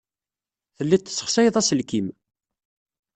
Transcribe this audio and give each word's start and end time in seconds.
Telliḍ 0.77 1.01
tessexsayeḍ 1.01 1.55
aselkim. 1.59 2.07